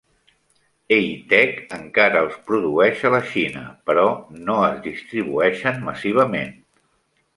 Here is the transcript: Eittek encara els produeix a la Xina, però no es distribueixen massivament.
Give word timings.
Eittek 0.95 1.59
encara 1.77 2.23
els 2.25 2.39
produeix 2.47 3.03
a 3.09 3.11
la 3.17 3.21
Xina, 3.33 3.63
però 3.91 4.07
no 4.49 4.57
es 4.71 4.83
distribueixen 4.89 5.79
massivament. 5.91 6.57